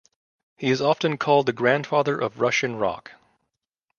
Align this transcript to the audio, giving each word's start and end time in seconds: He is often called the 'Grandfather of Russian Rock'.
He 0.57 0.71
is 0.71 0.81
often 0.81 1.19
called 1.19 1.45
the 1.45 1.53
'Grandfather 1.53 2.17
of 2.19 2.39
Russian 2.39 2.75
Rock'. 2.77 3.11